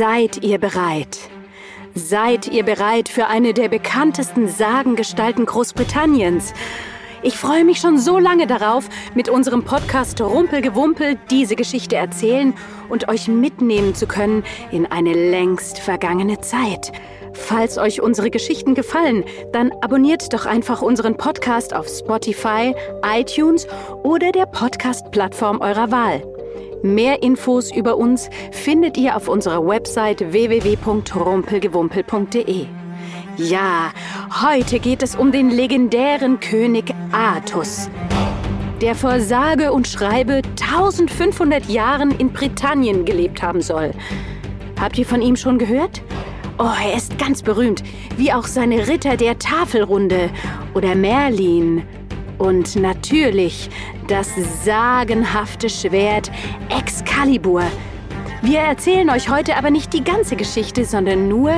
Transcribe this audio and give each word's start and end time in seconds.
Seid 0.00 0.42
ihr 0.42 0.56
bereit? 0.56 1.18
Seid 1.94 2.48
ihr 2.48 2.64
bereit 2.64 3.10
für 3.10 3.26
eine 3.26 3.52
der 3.52 3.68
bekanntesten 3.68 4.48
Sagengestalten 4.48 5.44
Großbritanniens? 5.44 6.54
Ich 7.22 7.36
freue 7.36 7.66
mich 7.66 7.80
schon 7.80 7.98
so 7.98 8.18
lange 8.18 8.46
darauf, 8.46 8.88
mit 9.14 9.28
unserem 9.28 9.62
Podcast 9.62 10.18
Rumpelgewumpel 10.22 11.18
diese 11.30 11.54
Geschichte 11.54 11.96
erzählen 11.96 12.54
und 12.88 13.10
euch 13.10 13.28
mitnehmen 13.28 13.94
zu 13.94 14.06
können 14.06 14.42
in 14.72 14.86
eine 14.86 15.12
längst 15.12 15.80
vergangene 15.80 16.40
Zeit. 16.40 16.92
Falls 17.34 17.76
euch 17.76 18.00
unsere 18.00 18.30
Geschichten 18.30 18.74
gefallen, 18.74 19.22
dann 19.52 19.70
abonniert 19.82 20.32
doch 20.32 20.46
einfach 20.46 20.80
unseren 20.80 21.18
Podcast 21.18 21.74
auf 21.74 21.88
Spotify, 21.88 22.74
iTunes 23.04 23.66
oder 24.02 24.32
der 24.32 24.46
Podcast-Plattform 24.46 25.60
eurer 25.60 25.90
Wahl. 25.90 26.22
Mehr 26.82 27.22
Infos 27.22 27.70
über 27.70 27.98
uns 27.98 28.30
findet 28.52 28.96
ihr 28.96 29.14
auf 29.14 29.28
unserer 29.28 29.66
Website 29.66 30.32
www.rumpelgewumpel.de. 30.32 32.64
Ja, 33.36 33.92
heute 34.42 34.78
geht 34.78 35.02
es 35.02 35.14
um 35.14 35.30
den 35.30 35.50
legendären 35.50 36.40
König 36.40 36.94
Artus, 37.12 37.90
der 38.80 38.94
vor 38.94 39.20
sage 39.20 39.72
und 39.72 39.88
schreibe 39.88 40.40
1500 40.58 41.66
Jahren 41.66 42.12
in 42.12 42.32
Britannien 42.32 43.04
gelebt 43.04 43.42
haben 43.42 43.60
soll. 43.60 43.90
Habt 44.80 44.96
ihr 44.96 45.04
von 45.04 45.20
ihm 45.20 45.36
schon 45.36 45.58
gehört? 45.58 46.00
Oh, 46.58 46.72
er 46.82 46.96
ist 46.96 47.18
ganz 47.18 47.42
berühmt, 47.42 47.82
wie 48.16 48.32
auch 48.32 48.46
seine 48.46 48.88
Ritter 48.88 49.18
der 49.18 49.38
Tafelrunde 49.38 50.30
oder 50.74 50.94
Merlin. 50.94 51.82
Und 52.40 52.74
natürlich 52.76 53.68
das 54.06 54.30
sagenhafte 54.64 55.68
Schwert 55.68 56.32
Excalibur. 56.70 57.62
Wir 58.40 58.60
erzählen 58.60 59.10
euch 59.10 59.28
heute 59.28 59.56
aber 59.56 59.70
nicht 59.70 59.92
die 59.92 60.02
ganze 60.02 60.36
Geschichte, 60.36 60.86
sondern 60.86 61.28
nur, 61.28 61.52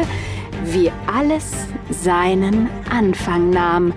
wie 0.65 0.91
alles 1.07 1.53
seinen 1.89 2.69
Anfang 2.91 3.51
nahm. 3.51 3.95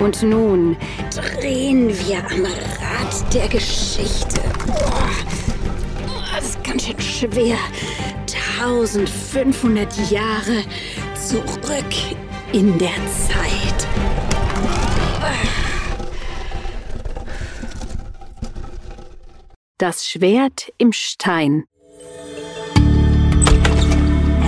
Und 0.00 0.22
nun 0.22 0.76
drehen 1.10 1.88
wir 1.88 2.18
am 2.18 2.44
Rad 2.44 3.34
der 3.34 3.48
Geschichte. 3.48 4.42
Oh, 4.68 6.20
das 6.36 6.50
ist 6.50 6.62
ganz 6.62 6.84
schön 6.84 7.00
schwer. 7.00 7.56
1500 8.60 10.10
Jahre 10.10 10.62
zurück 11.14 11.94
in 12.52 12.76
der 12.76 12.90
Zeit. 13.06 13.97
Das 19.78 20.08
Schwert 20.08 20.72
im 20.78 20.92
Stein. 20.92 21.62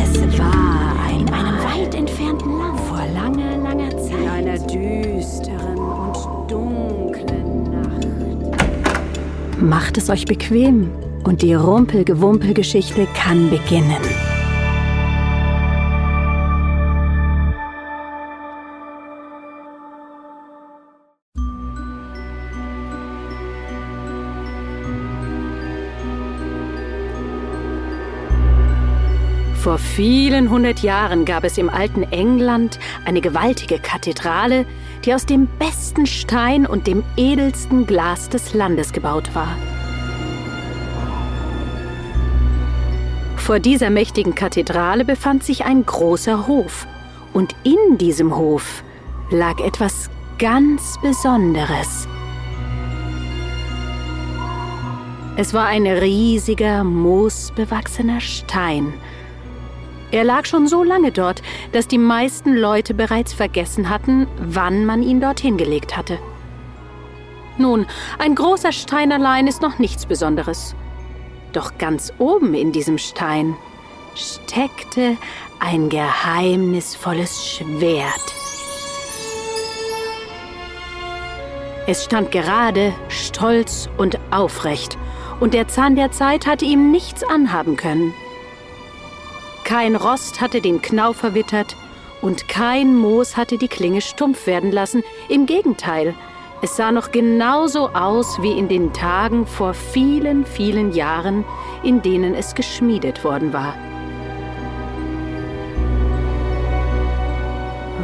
Es 0.02 0.36
war 0.36 0.96
ein 1.06 1.20
in 1.20 1.32
einem 1.32 1.58
weit 1.62 1.94
entfernten 1.94 2.58
Land 2.58 2.80
vor 2.80 3.06
langer, 3.14 3.56
langer 3.58 3.90
Zeit. 3.90 4.10
In 4.10 4.28
einer 4.28 4.58
düsteren 4.58 5.78
und 5.78 6.50
dunklen 6.50 7.62
Nacht. 7.70 8.08
Macht 9.60 9.98
es 9.98 10.10
euch 10.10 10.24
bequem 10.24 10.90
und 11.22 11.42
die 11.42 11.54
Rumpelgewumpel-Geschichte 11.54 13.06
kann 13.14 13.50
beginnen. 13.50 14.29
Vor 29.62 29.76
vielen 29.76 30.48
hundert 30.48 30.80
Jahren 30.80 31.26
gab 31.26 31.44
es 31.44 31.58
im 31.58 31.68
alten 31.68 32.02
England 32.04 32.78
eine 33.04 33.20
gewaltige 33.20 33.78
Kathedrale, 33.78 34.64
die 35.04 35.12
aus 35.12 35.26
dem 35.26 35.48
besten 35.58 36.06
Stein 36.06 36.64
und 36.64 36.86
dem 36.86 37.02
edelsten 37.18 37.86
Glas 37.86 38.30
des 38.30 38.54
Landes 38.54 38.90
gebaut 38.90 39.34
war. 39.34 39.54
Vor 43.36 43.58
dieser 43.58 43.90
mächtigen 43.90 44.34
Kathedrale 44.34 45.04
befand 45.04 45.44
sich 45.44 45.66
ein 45.66 45.84
großer 45.84 46.46
Hof, 46.46 46.86
und 47.34 47.54
in 47.62 47.98
diesem 47.98 48.34
Hof 48.34 48.82
lag 49.30 49.60
etwas 49.60 50.08
ganz 50.38 50.98
Besonderes. 51.02 52.08
Es 55.36 55.52
war 55.52 55.66
ein 55.66 55.86
riesiger, 55.86 56.82
moosbewachsener 56.82 58.20
Stein, 58.20 58.94
er 60.12 60.24
lag 60.24 60.44
schon 60.44 60.66
so 60.66 60.82
lange 60.82 61.12
dort, 61.12 61.42
dass 61.72 61.86
die 61.88 61.98
meisten 61.98 62.54
Leute 62.54 62.94
bereits 62.94 63.32
vergessen 63.32 63.88
hatten, 63.88 64.26
wann 64.38 64.84
man 64.84 65.02
ihn 65.02 65.20
dorthin 65.20 65.56
gelegt 65.56 65.96
hatte. 65.96 66.18
Nun, 67.58 67.86
ein 68.18 68.34
großer 68.34 68.72
Stein 68.72 69.12
allein 69.12 69.46
ist 69.46 69.62
noch 69.62 69.78
nichts 69.78 70.06
Besonderes. 70.06 70.74
Doch 71.52 71.78
ganz 71.78 72.12
oben 72.18 72.54
in 72.54 72.72
diesem 72.72 72.98
Stein 72.98 73.56
steckte 74.14 75.16
ein 75.58 75.88
geheimnisvolles 75.88 77.46
Schwert. 77.46 78.34
Es 81.86 82.04
stand 82.04 82.30
gerade, 82.30 82.92
stolz 83.08 83.88
und 83.98 84.18
aufrecht, 84.30 84.96
und 85.40 85.54
der 85.54 85.68
Zahn 85.68 85.96
der 85.96 86.12
Zeit 86.12 86.46
hatte 86.46 86.64
ihm 86.64 86.90
nichts 86.90 87.24
anhaben 87.24 87.76
können. 87.76 88.14
Kein 89.70 89.94
Rost 89.94 90.40
hatte 90.40 90.60
den 90.60 90.82
Knauf 90.82 91.18
verwittert 91.18 91.76
und 92.22 92.48
kein 92.48 92.92
Moos 92.92 93.36
hatte 93.36 93.56
die 93.56 93.68
Klinge 93.68 94.00
stumpf 94.00 94.48
werden 94.48 94.72
lassen. 94.72 95.04
Im 95.28 95.46
Gegenteil, 95.46 96.12
es 96.60 96.74
sah 96.74 96.90
noch 96.90 97.12
genauso 97.12 97.90
aus 97.90 98.42
wie 98.42 98.50
in 98.50 98.66
den 98.66 98.92
Tagen 98.92 99.46
vor 99.46 99.74
vielen, 99.74 100.44
vielen 100.44 100.90
Jahren, 100.90 101.44
in 101.84 102.02
denen 102.02 102.34
es 102.34 102.56
geschmiedet 102.56 103.22
worden 103.22 103.52
war. 103.52 103.76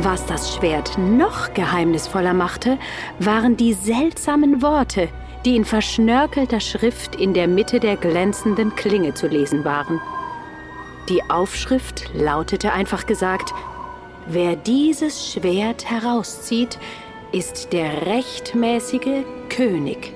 Was 0.03 0.25
das 0.27 0.55
Schwert 0.55 0.97
noch 0.99 1.53
geheimnisvoller 1.53 2.33
machte, 2.33 2.79
waren 3.19 3.57
die 3.57 3.73
seltsamen 3.73 4.63
Worte, 4.63 5.09
die 5.45 5.57
in 5.57 5.65
verschnörkelter 5.65 6.61
Schrift 6.61 7.17
in 7.17 7.35
der 7.35 7.49
Mitte 7.49 7.81
der 7.81 7.97
glänzenden 7.97 8.77
Klinge 8.77 9.15
zu 9.15 9.27
lesen 9.27 9.65
waren. 9.65 10.01
Die 11.09 11.23
Aufschrift 11.31 12.11
lautete 12.15 12.73
einfach 12.73 13.07
gesagt, 13.07 13.55
wer 14.27 14.57
dieses 14.57 15.33
Schwert 15.33 15.89
herauszieht, 15.89 16.81
ist 17.31 17.73
der 17.73 18.07
rechtmäßige 18.07 19.23
König. 19.49 20.13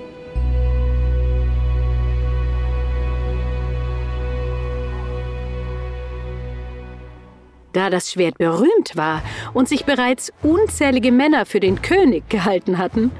Da 7.72 7.88
das 7.88 8.10
Schwert 8.10 8.36
berühmt 8.38 8.96
war 8.96 9.22
und 9.54 9.68
sich 9.68 9.84
bereits 9.84 10.32
unzählige 10.42 11.12
Männer 11.12 11.46
für 11.46 11.60
den 11.60 11.82
König 11.82 12.28
gehalten 12.28 12.78
hatten, 12.78 13.12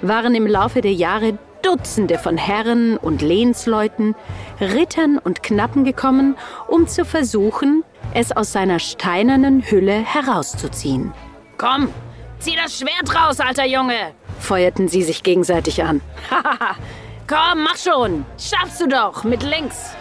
waren 0.00 0.36
im 0.36 0.46
Laufe 0.46 0.80
der 0.80 0.92
Jahre 0.92 1.38
Dutzende 1.66 2.16
von 2.16 2.36
Herren 2.36 2.96
und 2.96 3.22
Lehnsleuten, 3.22 4.14
Rittern 4.60 5.18
und 5.18 5.42
Knappen 5.42 5.82
gekommen, 5.82 6.36
um 6.68 6.86
zu 6.86 7.04
versuchen, 7.04 7.82
es 8.14 8.30
aus 8.30 8.52
seiner 8.52 8.78
steinernen 8.78 9.68
Hülle 9.68 9.94
herauszuziehen. 9.94 11.12
Komm, 11.58 11.88
zieh 12.38 12.54
das 12.54 12.78
Schwert 12.78 13.12
raus, 13.12 13.40
alter 13.40 13.66
Junge! 13.66 14.12
feuerten 14.38 14.86
sie 14.86 15.02
sich 15.02 15.24
gegenseitig 15.24 15.82
an. 15.82 16.02
Komm, 17.26 17.64
mach 17.64 17.76
schon! 17.76 18.24
Schaffst 18.38 18.80
du 18.80 18.86
doch, 18.86 19.24
mit 19.24 19.42
links! 19.42 19.96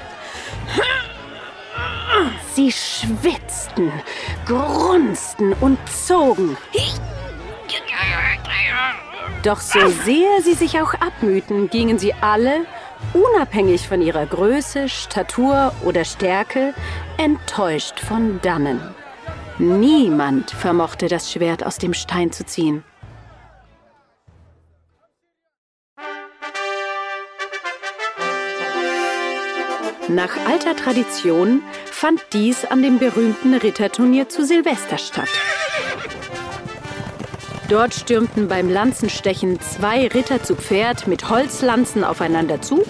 Sie 2.54 2.72
schwitzten, 2.72 3.92
grunzten 4.46 5.54
und 5.62 5.80
zogen. 5.90 6.56
Doch 9.44 9.60
so 9.60 9.80
sehr 10.04 10.42
sie 10.42 10.54
sich 10.54 10.82
auch 10.82 10.94
abmühten, 10.96 11.70
gingen 11.70 12.00
sie 12.00 12.14
alle, 12.22 12.66
unabhängig 13.14 13.88
von 13.88 14.02
ihrer 14.02 14.26
Größe, 14.26 14.90
Statur 14.90 15.72
oder 15.84 16.04
Stärke, 16.04 16.74
enttäuscht 17.18 18.00
von 18.00 18.40
dannen. 18.42 18.82
Niemand 19.58 20.52
vermochte 20.52 21.08
das 21.08 21.32
Schwert 21.32 21.66
aus 21.66 21.78
dem 21.78 21.94
Stein 21.94 22.32
zu 22.32 22.46
ziehen. 22.46 22.84
Nach 30.08 30.38
alter 30.48 30.76
Tradition 30.76 31.64
fand 31.86 32.22
dies 32.34 32.64
an 32.66 32.84
dem 32.84 33.00
berühmten 33.00 33.56
Ritterturnier 33.56 34.30
zu 34.30 34.46
Silvester 34.46 34.98
statt. 34.98 35.30
Dort 37.68 37.96
stürmten 37.96 38.48
beim 38.48 38.70
Lanzenstechen 38.70 39.60
zwei 39.60 40.08
Ritter 40.08 40.44
zu 40.44 40.56
Pferd 40.56 41.08
mit 41.08 41.30
Holzlanzen 41.30 42.04
aufeinander 42.04 42.62
zu 42.62 42.84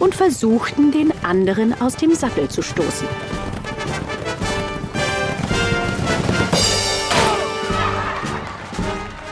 und 0.00 0.16
versuchten, 0.16 0.90
den 0.90 1.12
anderen 1.24 1.80
aus 1.80 1.94
dem 1.94 2.12
Sattel 2.12 2.48
zu 2.48 2.62
stoßen. 2.62 3.06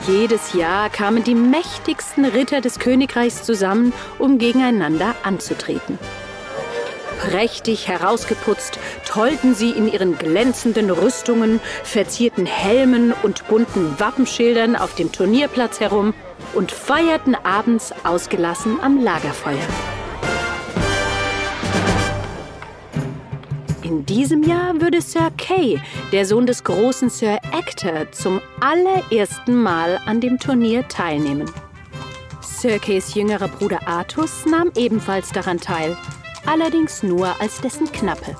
Jedes 0.06 0.52
Jahr 0.52 0.90
kamen 0.90 1.24
die 1.24 1.34
mächtigsten 1.34 2.24
Ritter 2.24 2.60
des 2.60 2.78
Königreichs 2.78 3.42
zusammen, 3.42 3.92
um 4.18 4.38
gegeneinander 4.38 5.16
anzutreten. 5.24 5.98
Prächtig 7.30 7.88
herausgeputzt 7.88 8.78
tollten 9.06 9.54
sie 9.54 9.70
in 9.70 9.90
ihren 9.90 10.18
glänzenden 10.18 10.90
Rüstungen, 10.90 11.60
verzierten 11.82 12.46
Helmen 12.46 13.12
und 13.22 13.46
bunten 13.48 13.98
Wappenschildern 13.98 14.76
auf 14.76 14.94
dem 14.94 15.10
Turnierplatz 15.10 15.80
herum 15.80 16.14
und 16.54 16.70
feierten 16.70 17.34
abends 17.34 17.92
ausgelassen 18.04 18.78
am 18.80 19.02
Lagerfeuer. 19.02 19.56
In 23.82 24.06
diesem 24.06 24.42
Jahr 24.42 24.80
würde 24.80 25.00
Sir 25.00 25.30
Kay, 25.36 25.80
der 26.12 26.26
Sohn 26.26 26.46
des 26.46 26.64
großen 26.64 27.10
Sir 27.10 27.38
Ector, 27.52 28.10
zum 28.12 28.40
allerersten 28.60 29.54
Mal 29.54 29.98
an 30.06 30.20
dem 30.20 30.38
Turnier 30.38 30.86
teilnehmen. 30.88 31.50
Sir 32.40 32.78
Kays 32.78 33.14
jüngerer 33.14 33.48
Bruder 33.48 33.86
Artus 33.86 34.46
nahm 34.46 34.72
ebenfalls 34.74 35.32
daran 35.32 35.60
teil, 35.60 35.96
allerdings 36.46 37.02
nur 37.02 37.40
als 37.40 37.60
dessen 37.60 37.90
Knappe. 37.90 38.36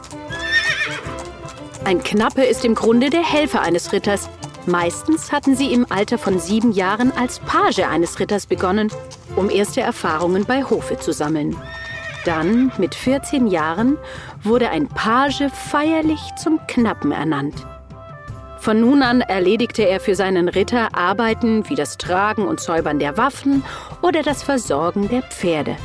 Ein 1.84 2.02
Knappe 2.02 2.42
ist 2.44 2.64
im 2.64 2.74
Grunde 2.74 3.10
der 3.10 3.22
Helfer 3.22 3.60
eines 3.60 3.92
Ritters. 3.92 4.30
Meistens 4.66 5.32
hatten 5.32 5.54
sie 5.54 5.72
im 5.72 5.86
Alter 5.90 6.16
von 6.16 6.38
sieben 6.38 6.72
Jahren 6.72 7.12
als 7.12 7.40
Page 7.40 7.80
eines 7.80 8.18
Ritters 8.18 8.46
begonnen, 8.46 8.90
um 9.36 9.50
erste 9.50 9.82
Erfahrungen 9.82 10.46
bei 10.46 10.64
Hofe 10.64 10.98
zu 10.98 11.12
sammeln. 11.12 11.56
Dann, 12.24 12.72
mit 12.78 12.94
14 12.94 13.46
Jahren, 13.46 13.98
wurde 14.42 14.70
ein 14.70 14.88
Page 14.88 15.44
feierlich 15.52 16.20
zum 16.42 16.58
Knappen 16.66 17.12
ernannt. 17.12 17.66
Von 18.58 18.80
nun 18.80 19.02
an 19.02 19.20
erledigte 19.20 19.82
er 19.82 20.00
für 20.00 20.14
seinen 20.14 20.48
Ritter 20.48 20.96
Arbeiten 20.96 21.68
wie 21.68 21.74
das 21.74 21.98
Tragen 21.98 22.48
und 22.48 22.60
Säubern 22.60 22.98
der 22.98 23.18
Waffen 23.18 23.62
oder 24.00 24.22
das 24.22 24.42
Versorgen 24.42 25.10
der 25.10 25.20
Pferde. 25.20 25.76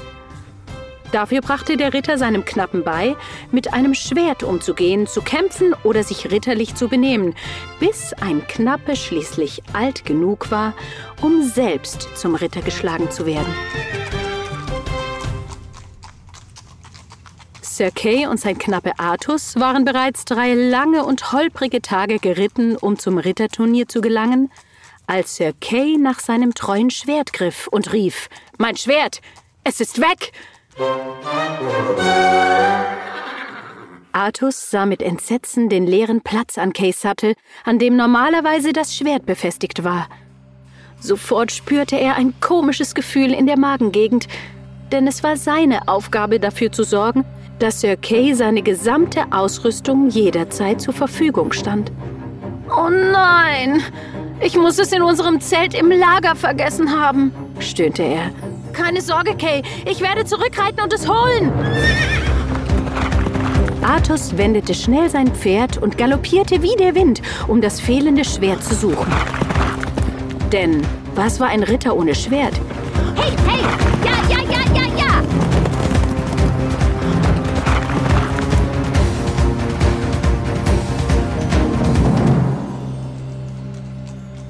Dafür 1.11 1.41
brachte 1.41 1.75
der 1.75 1.94
Ritter 1.94 2.19
seinem 2.19 2.45
Knappen 2.45 2.83
bei, 2.83 3.15
mit 3.51 3.73
einem 3.73 3.95
Schwert 3.95 4.44
umzugehen, 4.44 5.07
zu 5.07 5.21
kämpfen 5.21 5.73
oder 5.83 6.03
sich 6.03 6.29
ritterlich 6.29 6.75
zu 6.75 6.88
benehmen, 6.88 7.33
bis 7.79 8.13
ein 8.13 8.45
Knappe 8.47 8.95
schließlich 8.95 9.63
alt 9.73 10.06
genug 10.06 10.51
war, 10.51 10.73
um 11.21 11.41
selbst 11.41 12.09
zum 12.15 12.35
Ritter 12.35 12.61
geschlagen 12.61 13.09
zu 13.09 13.25
werden. 13.25 13.53
Sir 17.61 17.91
Kay 17.91 18.27
und 18.27 18.39
sein 18.39 18.57
Knappe 18.57 19.00
Artus 19.00 19.56
waren 19.56 19.85
bereits 19.85 20.25
drei 20.25 20.53
lange 20.53 21.06
und 21.06 21.31
holprige 21.31 21.81
Tage 21.81 22.19
geritten, 22.19 22.75
um 22.75 23.00
zum 23.00 23.17
Ritterturnier 23.17 23.88
zu 23.88 24.01
gelangen, 24.01 24.51
als 25.07 25.38
Sir 25.38 25.53
Kay 25.59 25.97
nach 25.97 26.19
seinem 26.19 26.53
treuen 26.53 26.91
Schwert 26.91 27.33
griff 27.33 27.67
und 27.71 27.94
rief: 27.94 28.29
Mein 28.57 28.75
Schwert! 28.75 29.21
Es 29.63 29.79
ist 29.79 30.00
weg! 30.01 30.33
Artus 34.12 34.70
sah 34.70 34.86
mit 34.86 35.02
Entsetzen 35.02 35.70
den 35.70 35.86
leeren 35.88 36.22
Platz 36.22 36.58
an 36.58 36.74
Kays 36.74 37.02
Sattel, 37.02 37.36
an 37.66 37.80
dem 37.80 37.96
normalerweise 37.96 38.74
das 38.74 38.96
Schwert 38.96 39.26
befestigt 39.26 39.84
war. 39.84 40.08
Sofort 41.00 41.52
spürte 41.52 41.98
er 41.98 42.16
ein 42.16 42.34
komisches 42.42 42.96
Gefühl 42.96 43.34
in 43.34 43.46
der 43.46 43.58
Magengegend, 43.58 44.28
denn 44.92 45.08
es 45.08 45.24
war 45.24 45.38
seine 45.38 45.88
Aufgabe 45.88 46.40
dafür 46.40 46.72
zu 46.72 46.84
sorgen, 46.84 47.26
dass 47.60 47.81
Sir 47.81 47.96
Kay 47.98 48.34
seine 48.34 48.62
gesamte 48.62 49.26
Ausrüstung 49.31 50.10
jederzeit 50.10 50.81
zur 50.81 50.94
Verfügung 50.94 51.52
stand. 51.52 51.92
Oh 52.70 52.90
nein! 52.90 53.81
Ich 54.42 54.56
muss 54.56 54.80
es 54.80 54.94
in 54.94 55.02
unserem 55.02 55.42
Zelt 55.42 55.74
im 55.74 55.92
Lager 55.92 56.36
vergessen 56.36 56.92
haben, 56.92 57.34
stöhnte 57.60 58.04
er. 58.04 58.31
Keine 58.80 59.02
Sorge, 59.02 59.36
Kay. 59.36 59.62
Ich 59.86 60.00
werde 60.00 60.24
zurückreiten 60.24 60.81
und 60.81 60.94
es 60.94 61.06
holen. 61.06 61.52
Artus 63.81 64.38
wendete 64.38 64.74
schnell 64.74 65.10
sein 65.10 65.28
Pferd 65.36 65.78
und 65.78 65.98
galoppierte 65.98 66.62
wie 66.62 66.78
der 66.78 66.96
Wind, 66.96 67.22
um 67.50 67.60
das 67.60 67.81
fehlende 67.81 68.24
Schwert 68.24 68.64
zu 68.64 68.74
suchen. 68.74 69.12
Denn 70.54 70.81
was 71.14 71.42
war 71.42 71.50
ein 71.50 71.64
Ritter 71.64 71.98
ohne 71.98 72.16
Schwert? 72.16 72.54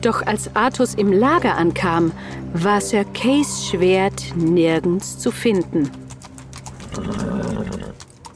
Doch 0.01 0.25
als 0.25 0.55
Artus 0.55 0.93
im 0.93 1.11
Lager 1.11 1.57
ankam, 1.57 2.11
war 2.53 2.79
Sir 2.79 3.03
Kays 3.13 3.67
Schwert 3.67 4.35
nirgends 4.35 5.19
zu 5.19 5.31
finden. 5.31 5.91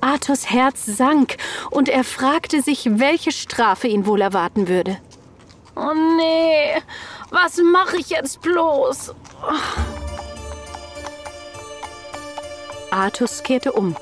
Arthurs 0.02 0.50
Herz 0.50 0.86
sank 0.86 1.38
und 1.72 1.88
er 1.88 2.04
fragte 2.04 2.62
sich, 2.62 3.00
welche 3.00 3.32
Strafe 3.32 3.88
ihn 3.88 4.06
wohl 4.06 4.22
erwarten 4.22 4.68
würde. 4.68 4.98
Oh 5.76 5.94
nee, 6.18 6.82
was 7.32 7.58
mache 7.58 7.98
ich 7.98 8.10
jetzt 8.10 8.42
bloß? 8.42 9.16
Artus 12.92 13.42
kehrte 13.42 13.72
um. 13.72 13.96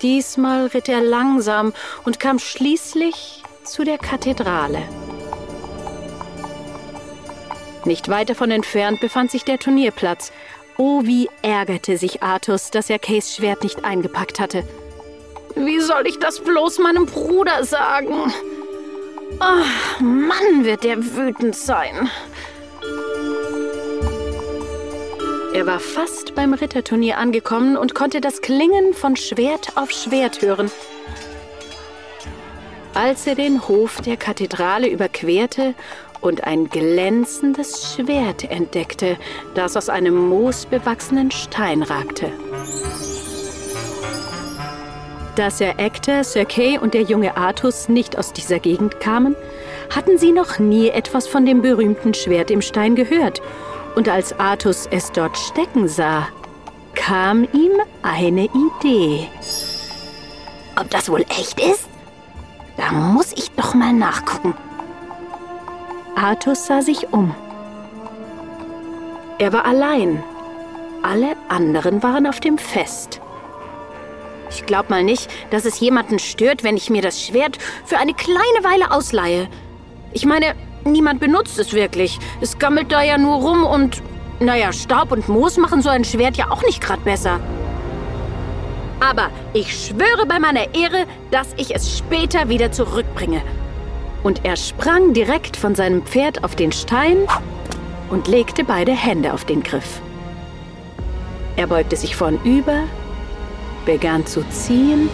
Diesmal 0.00 0.66
ritt 0.68 0.88
er 0.88 1.02
langsam 1.02 1.72
und 2.04 2.20
kam 2.20 2.38
schließlich 2.38 3.42
zu 3.64 3.84
der 3.84 3.98
Kathedrale. 3.98 4.82
Nicht 7.86 8.08
weit 8.08 8.30
davon 8.30 8.50
entfernt 8.50 9.00
befand 9.00 9.30
sich 9.30 9.44
der 9.44 9.60
Turnierplatz. 9.60 10.32
Oh, 10.76 11.04
wie 11.04 11.30
ärgerte 11.42 11.96
sich 11.96 12.20
Artus, 12.20 12.72
dass 12.72 12.90
er 12.90 12.98
Kays 12.98 13.34
Schwert 13.36 13.62
nicht 13.62 13.84
eingepackt 13.84 14.40
hatte. 14.40 14.64
Wie 15.54 15.80
soll 15.80 16.06
ich 16.06 16.18
das 16.18 16.40
bloß 16.40 16.80
meinem 16.80 17.06
Bruder 17.06 17.64
sagen? 17.64 18.32
Oh, 19.40 20.02
Mann, 20.02 20.64
wird 20.64 20.82
der 20.82 20.98
wütend 21.14 21.54
sein. 21.54 22.10
Er 25.54 25.66
war 25.66 25.80
fast 25.80 26.34
beim 26.34 26.52
Ritterturnier 26.52 27.16
angekommen 27.18 27.76
und 27.76 27.94
konnte 27.94 28.20
das 28.20 28.42
Klingen 28.42 28.94
von 28.94 29.16
Schwert 29.16 29.76
auf 29.76 29.90
Schwert 29.92 30.42
hören. 30.42 30.70
Als 32.96 33.26
er 33.26 33.34
den 33.34 33.68
Hof 33.68 34.00
der 34.00 34.16
Kathedrale 34.16 34.88
überquerte 34.88 35.74
und 36.26 36.44
ein 36.44 36.68
glänzendes 36.68 37.94
Schwert 37.94 38.50
entdeckte, 38.50 39.16
das 39.54 39.76
aus 39.76 39.88
einem 39.88 40.28
moosbewachsenen 40.28 41.30
Stein 41.30 41.82
ragte. 41.82 42.32
Da 45.36 45.50
Sir 45.50 45.78
Ector, 45.78 46.24
Sir 46.24 46.44
Kay 46.44 46.78
und 46.78 46.94
der 46.94 47.02
junge 47.02 47.36
Artus 47.36 47.88
nicht 47.88 48.18
aus 48.18 48.32
dieser 48.32 48.58
Gegend 48.58 48.98
kamen, 48.98 49.36
hatten 49.94 50.18
sie 50.18 50.32
noch 50.32 50.58
nie 50.58 50.88
etwas 50.88 51.28
von 51.28 51.46
dem 51.46 51.62
berühmten 51.62 52.12
Schwert 52.12 52.50
im 52.50 52.62
Stein 52.62 52.96
gehört. 52.96 53.40
Und 53.94 54.08
als 54.08 54.38
Artus 54.40 54.88
es 54.90 55.12
dort 55.12 55.36
stecken 55.38 55.86
sah, 55.86 56.28
kam 56.94 57.44
ihm 57.52 57.72
eine 58.02 58.46
Idee. 58.46 59.28
Ob 60.80 60.90
das 60.90 61.08
wohl 61.08 61.24
echt 61.28 61.60
ist? 61.60 61.88
Da 62.76 62.90
muss 62.92 63.32
ich 63.32 63.50
doch 63.52 63.74
mal 63.74 63.92
nachgucken. 63.92 64.54
Artus 66.16 66.66
sah 66.66 66.80
sich 66.80 67.12
um. 67.12 67.34
Er 69.38 69.52
war 69.52 69.66
allein. 69.66 70.24
Alle 71.02 71.36
anderen 71.50 72.02
waren 72.02 72.26
auf 72.26 72.40
dem 72.40 72.56
Fest. 72.56 73.20
Ich 74.48 74.64
glaub 74.64 74.88
mal 74.88 75.04
nicht, 75.04 75.30
dass 75.50 75.66
es 75.66 75.78
jemanden 75.78 76.18
stört, 76.18 76.64
wenn 76.64 76.78
ich 76.78 76.88
mir 76.88 77.02
das 77.02 77.22
Schwert 77.22 77.58
für 77.84 77.98
eine 77.98 78.14
kleine 78.14 78.40
Weile 78.62 78.92
ausleihe. 78.92 79.46
Ich 80.14 80.24
meine, 80.24 80.54
niemand 80.84 81.20
benutzt 81.20 81.58
es 81.58 81.74
wirklich. 81.74 82.18
Es 82.40 82.58
gammelt 82.58 82.90
da 82.90 83.02
ja 83.02 83.18
nur 83.18 83.36
rum 83.36 83.64
und, 83.64 84.02
naja, 84.40 84.72
Staub 84.72 85.12
und 85.12 85.28
Moos 85.28 85.58
machen 85.58 85.82
so 85.82 85.90
ein 85.90 86.04
Schwert 86.04 86.38
ja 86.38 86.50
auch 86.50 86.62
nicht 86.62 86.80
gerade 86.80 87.02
besser. 87.02 87.40
Aber 89.00 89.28
ich 89.52 89.86
schwöre 89.86 90.24
bei 90.26 90.38
meiner 90.38 90.74
Ehre, 90.74 91.04
dass 91.30 91.48
ich 91.58 91.74
es 91.74 91.98
später 91.98 92.48
wieder 92.48 92.72
zurückbringe 92.72 93.42
und 94.26 94.44
er 94.44 94.56
sprang 94.56 95.12
direkt 95.12 95.56
von 95.56 95.76
seinem 95.76 96.02
Pferd 96.02 96.42
auf 96.42 96.56
den 96.56 96.72
Stein 96.72 97.28
und 98.10 98.26
legte 98.26 98.64
beide 98.64 98.90
Hände 98.90 99.32
auf 99.32 99.44
den 99.44 99.62
Griff. 99.62 100.00
Er 101.54 101.68
beugte 101.68 101.94
sich 101.94 102.16
vornüber, 102.16 102.88
begann 103.84 104.26
zu 104.26 104.42
ziehen 104.48 105.08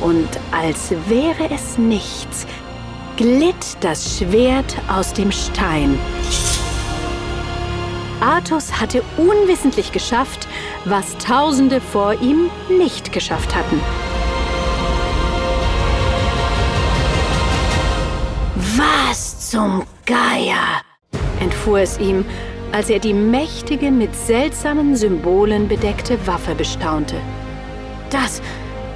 und 0.00 0.28
als 0.50 0.90
wäre 1.06 1.54
es 1.54 1.78
nichts, 1.78 2.48
glitt 3.16 3.76
das 3.80 4.18
Schwert 4.18 4.74
aus 4.88 5.12
dem 5.12 5.30
Stein. 5.30 5.96
Artus 8.20 8.80
hatte 8.80 9.04
unwissentlich 9.18 9.92
geschafft, 9.92 10.48
was 10.84 11.16
Tausende 11.18 11.80
vor 11.80 12.20
ihm 12.20 12.50
nicht 12.68 13.12
geschafft 13.12 13.54
hatten. 13.54 13.80
Zum 19.50 19.82
Geier? 20.06 20.80
entfuhr 21.40 21.80
es 21.80 21.98
ihm, 21.98 22.24
als 22.70 22.88
er 22.88 23.00
die 23.00 23.14
mächtige, 23.14 23.90
mit 23.90 24.14
seltsamen 24.14 24.94
Symbolen 24.94 25.66
bedeckte 25.66 26.24
Waffe 26.24 26.54
bestaunte. 26.54 27.16
Das, 28.10 28.40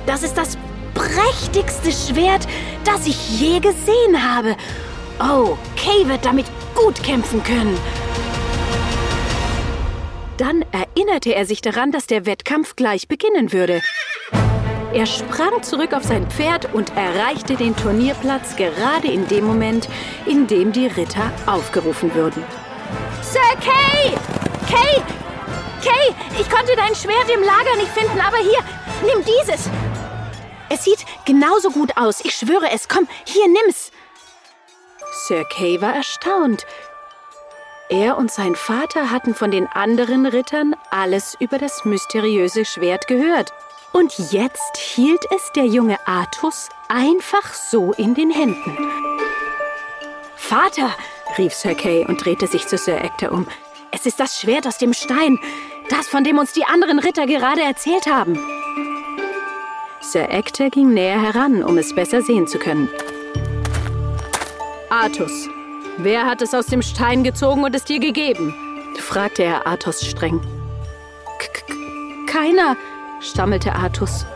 das 0.07 0.23
ist 0.23 0.39
das 0.39 0.57
prächtigste 0.95 1.91
Schwert, 1.91 2.47
das 2.85 3.05
ich 3.09 3.41
je 3.41 3.59
gesehen 3.59 4.23
habe. 4.23 4.55
Oh, 5.19 5.57
Kay 5.75 6.09
wird 6.09 6.25
damit 6.25 6.47
gut 6.77 7.03
kämpfen 7.03 7.43
können. 7.43 7.77
Dann 10.37 10.65
erinnerte 10.71 11.35
er 11.35 11.47
sich 11.47 11.63
daran, 11.63 11.91
dass 11.91 12.07
der 12.07 12.27
Wettkampf 12.27 12.77
gleich 12.77 13.09
beginnen 13.09 13.53
würde. 13.53 13.81
Er 14.95 15.07
sprang 15.07 15.61
zurück 15.65 15.93
auf 15.93 16.05
sein 16.05 16.31
Pferd 16.31 16.73
und 16.73 16.97
erreichte 16.97 17.57
den 17.57 17.77
Turnierplatz 17.77 18.55
gerade 18.55 19.09
in 19.09 19.27
dem 19.27 19.45
Moment, 19.45 19.89
in 20.25 20.47
dem 20.47 20.71
die 20.71 20.87
Ritter 20.87 21.33
aufgerufen 21.47 22.15
würden. 22.15 22.45
Sir 23.21 23.41
Kay! 23.61 24.15
Kay! 24.69 25.03
Kay, 25.83 26.15
ich 26.41 26.49
konnte 26.49 26.77
dein 26.77 26.95
Schwert 26.95 27.29
im 27.29 27.43
Lager 27.43 27.75
nicht 27.77 27.91
finden, 27.91 28.21
aber 28.21 28.37
hier, 28.37 28.61
nimm 29.03 29.25
dieses. 29.25 29.69
Es 30.69 30.85
sieht 30.85 31.05
genauso 31.25 31.71
gut 31.71 31.97
aus, 31.97 32.25
ich 32.25 32.33
schwöre 32.33 32.71
es. 32.73 32.89
Komm, 32.89 33.09
hier, 33.25 33.49
nimm's. 33.49 33.91
Sir 35.27 35.45
Kay 35.45 35.81
war 35.81 35.93
erstaunt. 35.93 36.67
Er 37.89 38.17
und 38.17 38.31
sein 38.31 38.55
Vater 38.55 39.11
hatten 39.11 39.35
von 39.35 39.51
den 39.51 39.67
anderen 39.67 40.25
Rittern 40.25 40.77
alles 40.91 41.37
über 41.41 41.59
das 41.59 41.85
mysteriöse 41.85 42.65
Schwert 42.65 43.09
gehört. 43.09 43.53
Und 43.95 44.33
jetzt 44.33 44.77
hielt 44.77 45.25
es 45.33 45.53
der 45.55 45.67
junge 45.67 46.05
Artus 46.05 46.69
einfach 46.89 47.55
so 47.55 47.93
in 47.93 48.13
den 48.15 48.29
Händen. 48.33 48.77
Vater, 50.35 50.91
rief 51.39 51.55
Sir 51.55 51.77
Kay 51.77 52.05
und 52.05 52.25
drehte 52.25 52.49
sich 52.49 52.67
zu 52.67 52.77
Sir 52.77 53.01
Ector 53.01 53.31
um. 53.31 53.47
Es 53.93 54.05
ist 54.05 54.19
das 54.19 54.41
Schwert 54.41 54.67
aus 54.67 54.79
dem 54.79 54.95
Stein, 54.95 55.39
das, 55.91 56.09
von 56.09 56.25
dem 56.25 56.39
uns 56.39 56.53
die 56.53 56.65
anderen 56.65 56.99
Ritter 56.99 57.27
gerade 57.27 57.63
erzählt 57.63 58.09
haben. 58.09 58.37
Sir 60.01 60.29
Ector 60.29 60.71
ging 60.71 60.93
näher 60.93 61.23
heran, 61.23 61.63
um 61.63 61.79
es 61.79 61.95
besser 61.95 62.21
sehen 62.21 62.49
zu 62.49 62.59
können. 62.59 62.89
Artus, 64.91 65.49
wer 65.99 66.27
hat 66.27 66.43
es 66.43 66.53
aus 66.53 66.67
dem 66.67 66.83
Stein 66.83 67.23
gezogen 67.23 67.63
und 67.63 67.77
es 67.77 67.85
dir 67.85 68.01
gegeben? 68.01 68.53
fragte 68.99 69.45
er 69.45 69.69
Artus 69.69 70.05
streng. 70.05 70.41
K 71.39 71.63
keiner, 72.27 72.77
stammelte 73.25 73.75
Artus. 73.75 74.27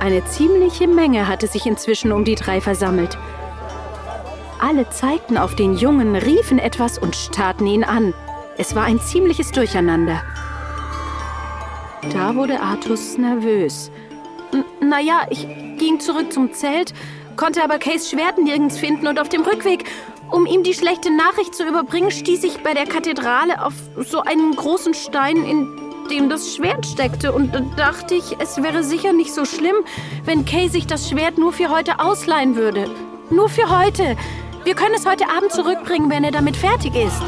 Eine 0.00 0.24
ziemliche 0.26 0.86
Menge 0.86 1.28
hatte 1.28 1.46
sich 1.46 1.66
inzwischen 1.66 2.12
um 2.12 2.24
die 2.24 2.34
drei 2.34 2.60
versammelt. 2.60 3.16
Alle 4.60 4.88
zeigten 4.90 5.38
auf 5.38 5.54
den 5.54 5.76
Jungen, 5.76 6.14
riefen 6.16 6.58
etwas 6.58 6.98
und 6.98 7.16
starrten 7.16 7.66
ihn 7.66 7.84
an. 7.84 8.14
Es 8.58 8.74
war 8.74 8.84
ein 8.84 9.00
ziemliches 9.00 9.50
Durcheinander. 9.52 10.22
Da 12.12 12.34
wurde 12.34 12.60
Artus 12.60 13.16
nervös. 13.16 13.90
Naja, 14.80 15.26
ich 15.30 15.46
ging 15.78 16.00
zurück 16.00 16.32
zum 16.32 16.52
Zelt, 16.52 16.92
konnte 17.36 17.62
aber 17.62 17.78
Kays 17.78 18.10
Schwert 18.10 18.38
nirgends 18.38 18.78
finden 18.78 19.06
und 19.06 19.18
auf 19.18 19.28
dem 19.28 19.42
Rückweg, 19.42 19.84
um 20.30 20.46
ihm 20.46 20.62
die 20.62 20.74
schlechte 20.74 21.14
Nachricht 21.14 21.54
zu 21.54 21.66
überbringen, 21.66 22.10
stieß 22.10 22.44
ich 22.44 22.58
bei 22.62 22.74
der 22.74 22.86
Kathedrale 22.86 23.64
auf 23.64 23.74
so 23.96 24.20
einen 24.20 24.54
großen 24.54 24.94
Stein, 24.94 25.44
in 25.44 25.81
dem 26.12 26.28
das 26.28 26.54
Schwert 26.54 26.86
steckte. 26.86 27.32
Und 27.32 27.54
da 27.54 27.60
dachte 27.76 28.14
ich, 28.14 28.36
es 28.38 28.62
wäre 28.62 28.84
sicher 28.84 29.12
nicht 29.12 29.34
so 29.34 29.44
schlimm, 29.44 29.76
wenn 30.24 30.44
Kay 30.44 30.68
sich 30.68 30.86
das 30.86 31.08
Schwert 31.08 31.38
nur 31.38 31.52
für 31.52 31.70
heute 31.70 31.98
ausleihen 31.98 32.54
würde. 32.54 32.88
Nur 33.30 33.48
für 33.48 33.68
heute. 33.76 34.16
Wir 34.64 34.74
können 34.74 34.94
es 34.94 35.06
heute 35.06 35.28
Abend 35.28 35.50
zurückbringen, 35.50 36.10
wenn 36.10 36.22
er 36.22 36.30
damit 36.30 36.56
fertig 36.56 36.94
ist. 36.94 37.22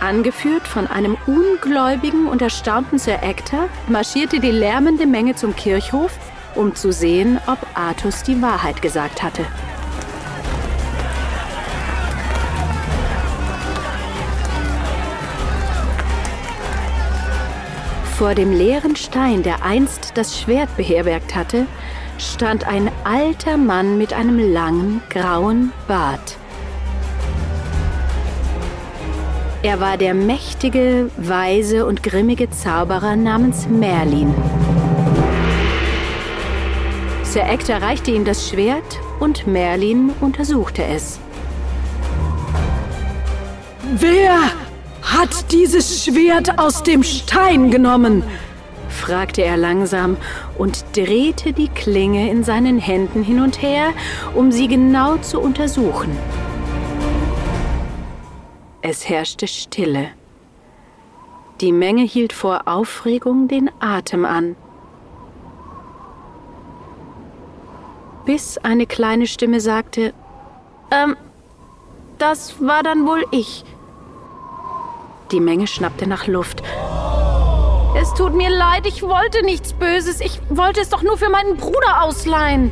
Angeführt 0.00 0.66
von 0.66 0.86
einem 0.86 1.16
ungläubigen 1.26 2.26
und 2.26 2.40
erstaunten 2.40 2.98
Sir 2.98 3.22
Ector, 3.22 3.68
marschierte 3.88 4.40
die 4.40 4.50
lärmende 4.50 5.06
Menge 5.06 5.34
zum 5.34 5.54
Kirchhof, 5.56 6.12
um 6.54 6.74
zu 6.74 6.92
sehen, 6.92 7.38
ob 7.46 7.58
Artus 7.74 8.22
die 8.22 8.40
Wahrheit 8.40 8.82
gesagt 8.82 9.22
hatte. 9.22 9.44
Vor 18.16 18.34
dem 18.34 18.50
leeren 18.50 18.96
Stein, 18.96 19.42
der 19.42 19.62
einst 19.62 20.12
das 20.14 20.40
Schwert 20.40 20.74
beherbergt 20.78 21.34
hatte, 21.34 21.66
stand 22.16 22.66
ein 22.66 22.90
alter 23.04 23.58
Mann 23.58 23.98
mit 23.98 24.14
einem 24.14 24.38
langen, 24.38 25.02
grauen 25.10 25.70
Bart. 25.86 26.38
Er 29.62 29.80
war 29.80 29.98
der 29.98 30.14
mächtige, 30.14 31.10
weise 31.18 31.84
und 31.84 32.02
grimmige 32.02 32.48
Zauberer 32.48 33.16
namens 33.16 33.68
Merlin. 33.68 34.34
Sir 37.22 37.46
Ector 37.46 37.82
reichte 37.82 38.12
ihm 38.12 38.24
das 38.24 38.48
Schwert 38.48 38.98
und 39.20 39.46
Merlin 39.46 40.14
untersuchte 40.22 40.82
es. 40.82 41.20
Wer 43.98 44.52
hat 45.06 45.52
dieses 45.52 46.04
Schwert 46.04 46.58
aus 46.58 46.82
dem 46.82 47.02
Stein 47.02 47.70
genommen? 47.70 48.22
fragte 48.88 49.42
er 49.42 49.56
langsam 49.56 50.16
und 50.58 50.84
drehte 50.94 51.52
die 51.52 51.68
Klinge 51.68 52.30
in 52.30 52.44
seinen 52.44 52.78
Händen 52.78 53.22
hin 53.22 53.40
und 53.40 53.60
her, 53.62 53.92
um 54.34 54.50
sie 54.50 54.68
genau 54.68 55.16
zu 55.18 55.40
untersuchen. 55.40 56.16
Es 58.82 59.08
herrschte 59.08 59.46
Stille. 59.46 60.08
Die 61.60 61.72
Menge 61.72 62.02
hielt 62.02 62.32
vor 62.32 62.62
Aufregung 62.66 63.48
den 63.48 63.70
Atem 63.80 64.24
an. 64.24 64.56
Bis 68.24 68.58
eine 68.58 68.86
kleine 68.86 69.26
Stimme 69.26 69.60
sagte, 69.60 70.12
Ähm, 70.90 71.16
das 72.18 72.60
war 72.60 72.82
dann 72.82 73.06
wohl 73.06 73.24
ich. 73.30 73.64
Die 75.32 75.40
Menge 75.40 75.66
schnappte 75.66 76.06
nach 76.06 76.26
Luft. 76.26 76.62
Es 78.00 78.14
tut 78.14 78.34
mir 78.34 78.50
leid, 78.50 78.86
ich 78.86 79.02
wollte 79.02 79.44
nichts 79.44 79.72
Böses. 79.72 80.20
Ich 80.20 80.40
wollte 80.48 80.80
es 80.80 80.90
doch 80.90 81.02
nur 81.02 81.16
für 81.16 81.30
meinen 81.30 81.56
Bruder 81.56 82.02
ausleihen. 82.02 82.70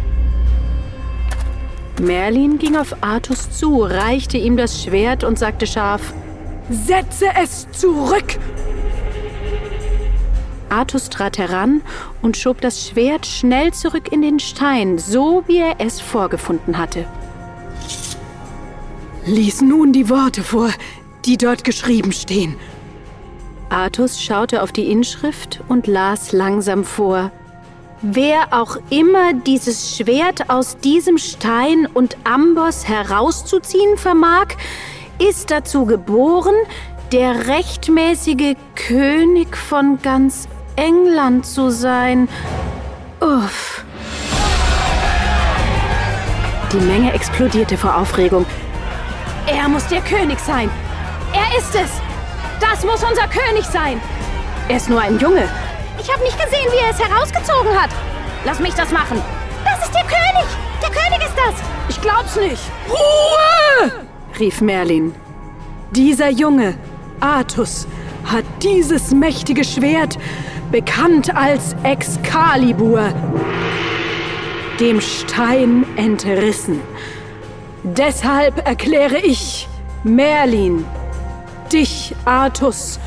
Merlin 2.00 2.58
ging 2.58 2.76
auf 2.76 2.94
Artus 3.00 3.50
zu, 3.50 3.82
reichte 3.82 4.36
ihm 4.36 4.56
das 4.56 4.82
Schwert 4.82 5.24
und 5.24 5.38
sagte 5.38 5.66
scharf: 5.66 6.12
Setze 6.70 7.26
es 7.40 7.70
zurück! 7.72 8.38
Artus 10.68 11.08
trat 11.08 11.38
heran 11.38 11.82
und 12.20 12.36
schob 12.36 12.60
das 12.60 12.88
Schwert 12.88 13.26
schnell 13.26 13.72
zurück 13.72 14.12
in 14.12 14.22
den 14.22 14.40
Stein, 14.40 14.98
so 14.98 15.44
wie 15.46 15.58
er 15.58 15.76
es 15.78 16.00
vorgefunden 16.00 16.78
hatte. 16.78 17.06
Lies 19.24 19.62
nun 19.62 19.92
die 19.92 20.10
Worte 20.10 20.42
vor, 20.42 20.70
die 21.24 21.36
dort 21.36 21.64
geschrieben 21.64 22.12
stehen. 22.12 22.56
Artus 23.70 24.22
schaute 24.22 24.62
auf 24.62 24.72
die 24.72 24.90
Inschrift 24.90 25.60
und 25.68 25.86
las 25.86 26.32
langsam 26.32 26.84
vor. 26.84 27.30
Wer 28.02 28.52
auch 28.52 28.76
immer 28.90 29.32
dieses 29.32 29.96
Schwert 29.96 30.50
aus 30.50 30.76
diesem 30.76 31.16
Stein 31.16 31.86
und 31.92 32.16
Amboss 32.24 32.86
herauszuziehen 32.86 33.96
vermag, 33.96 34.48
ist 35.18 35.50
dazu 35.50 35.86
geboren, 35.86 36.54
der 37.12 37.46
rechtmäßige 37.46 38.56
König 38.74 39.56
von 39.56 39.98
ganz 40.02 40.48
England 40.76 41.46
zu 41.46 41.70
sein. 41.70 42.28
Uff. 43.20 43.84
Die 46.72 46.84
Menge 46.84 47.12
explodierte 47.12 47.78
vor 47.78 47.96
Aufregung. 47.96 48.44
Er 49.46 49.68
muss 49.68 49.86
der 49.86 50.00
König 50.00 50.38
sein. 50.40 50.68
Er 51.34 51.58
ist 51.58 51.74
es! 51.74 51.90
Das 52.60 52.84
muss 52.84 53.02
unser 53.02 53.26
König 53.26 53.64
sein! 53.66 54.00
Er 54.68 54.76
ist 54.76 54.88
nur 54.88 55.00
ein 55.00 55.18
Junge. 55.18 55.48
Ich 56.00 56.10
habe 56.10 56.22
nicht 56.22 56.38
gesehen, 56.38 56.66
wie 56.70 56.84
er 56.84 56.90
es 56.90 56.98
herausgezogen 56.98 57.78
hat. 57.78 57.90
Lass 58.44 58.60
mich 58.60 58.74
das 58.74 58.92
machen. 58.92 59.20
Das 59.64 59.84
ist 59.84 59.94
der 59.94 60.02
König! 60.04 60.46
Der 60.80 60.90
König 60.90 61.26
ist 61.26 61.36
das! 61.36 61.54
Ich 61.88 62.00
glaub's 62.00 62.36
nicht. 62.36 62.62
Ruhe! 62.88 64.06
rief 64.38 64.60
Merlin. 64.60 65.14
Dieser 65.90 66.30
Junge, 66.30 66.76
Artus, 67.20 67.86
hat 68.24 68.44
dieses 68.62 69.10
mächtige 69.10 69.64
Schwert, 69.64 70.18
bekannt 70.70 71.34
als 71.34 71.74
Excalibur, 71.82 73.12
dem 74.80 75.00
Stein 75.00 75.84
entrissen. 75.96 76.80
Deshalb 77.82 78.66
erkläre 78.66 79.18
ich, 79.18 79.68
Merlin, 80.04 80.84
dich, 81.74 82.14
Artus, 82.24 83.00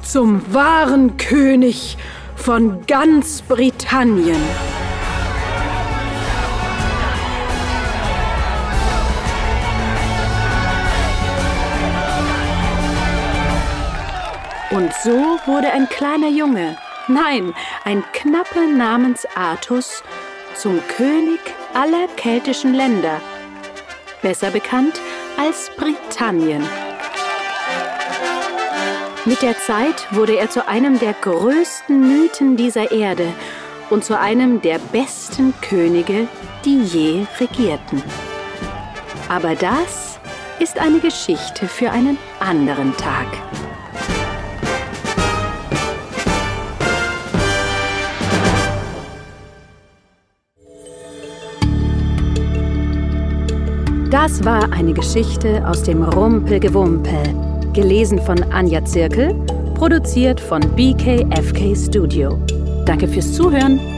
zum 0.00 0.54
wahren 0.54 1.16
König 1.16 1.98
von 2.36 2.86
ganz 2.86 3.42
Britannien. 3.42 4.40
Und 14.70 14.92
so 15.02 15.38
wurde 15.46 15.72
ein 15.72 15.88
kleiner 15.88 16.28
Junge, 16.28 16.76
nein, 17.08 17.52
ein 17.84 18.04
Knappe 18.12 18.68
namens 18.68 19.26
Artus, 19.34 20.04
zum 20.54 20.80
König 20.96 21.40
aller 21.74 22.06
keltischen 22.16 22.74
Länder, 22.74 23.20
besser 24.22 24.50
bekannt 24.50 25.00
als 25.36 25.70
Britannien. 25.76 26.62
Mit 29.26 29.40
der 29.40 29.56
Zeit 29.56 30.06
wurde 30.10 30.36
er 30.36 30.50
zu 30.50 30.68
einem 30.68 30.98
der 30.98 31.14
größten 31.14 31.98
Mythen 31.98 32.58
dieser 32.58 32.92
Erde 32.92 33.26
und 33.88 34.04
zu 34.04 34.18
einem 34.18 34.60
der 34.60 34.78
besten 34.92 35.54
Könige, 35.62 36.28
die 36.66 36.82
je 36.82 37.24
regierten. 37.40 38.02
Aber 39.30 39.54
das 39.54 40.20
ist 40.58 40.78
eine 40.78 41.00
Geschichte 41.00 41.66
für 41.66 41.90
einen 41.90 42.18
anderen 42.38 42.94
Tag. 42.98 43.26
Das 54.10 54.44
war 54.44 54.70
eine 54.70 54.92
Geschichte 54.92 55.66
aus 55.66 55.82
dem 55.82 56.02
Rumpelgewumpel 56.02 57.43
gelesen 57.74 58.20
von 58.20 58.42
Anja 58.52 58.84
Zirkel, 58.84 59.34
produziert 59.74 60.40
von 60.40 60.60
BKFK 60.74 61.76
Studio. 61.76 62.38
Danke 62.86 63.06
fürs 63.08 63.32
Zuhören. 63.34 63.93